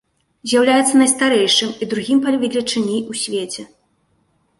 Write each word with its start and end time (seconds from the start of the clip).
З'яўляецца 0.51 0.99
найстарэйшым 1.01 1.73
і 1.85 1.87
другім 1.91 2.21
па 2.23 2.33
велічыні 2.39 2.95
ў 3.01 3.21
свеце. 3.25 3.67